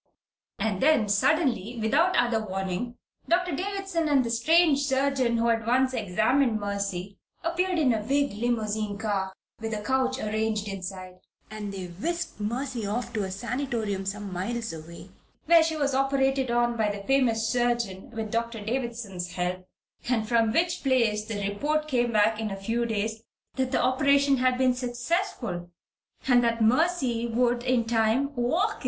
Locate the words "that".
23.53-23.71, 26.43-26.59